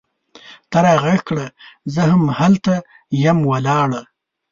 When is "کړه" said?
1.27-1.45